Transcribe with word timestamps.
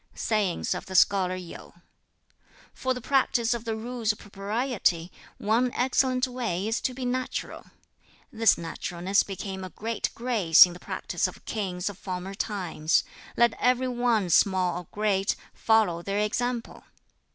'"Sayings 0.15 0.73
of 0.73 0.87
the 0.87 0.95
Scholar 0.95 1.35
Yu: 1.35 1.73
"For 2.73 2.95
the 2.95 3.01
practice 3.01 3.53
of 3.53 3.65
the 3.65 3.75
Rules 3.75 4.11
of 4.11 4.17
Propriety, 4.17 5.11
one 5.37 5.71
excellent 5.73 6.25
way 6.27 6.67
is 6.67 6.81
to 6.81 6.95
be 6.95 7.05
natural. 7.05 7.67
This 8.31 8.57
naturalness 8.57 9.21
became 9.21 9.63
a 9.63 9.69
great 9.69 10.09
grace 10.15 10.65
in 10.65 10.73
the 10.73 10.79
practice 10.79 11.27
of 11.27 11.45
kings 11.45 11.87
of 11.87 11.99
former 11.99 12.33
times; 12.33 13.03
let 13.37 13.53
everyone, 13.59 14.31
small 14.31 14.75
or 14.79 14.87
great, 14.91 15.35
follow 15.53 16.01
their 16.01 16.17
example. 16.17 16.83